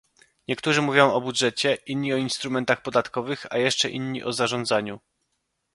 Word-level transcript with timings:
Niektórzy 0.47 0.81
mówią 0.81 1.13
o 1.13 1.21
budżecie, 1.21 1.75
inni 1.85 2.13
o 2.13 2.17
instrumentach 2.17 2.81
podatkowych, 2.81 3.45
a 3.49 3.57
jeszcze 3.57 3.89
inni 3.89 4.23
o 4.23 4.33
zarządzaniu 4.33 4.99